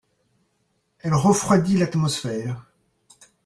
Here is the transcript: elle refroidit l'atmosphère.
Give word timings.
elle 1.01 1.13
refroidit 1.13 1.77
l'atmosphère. 1.77 2.65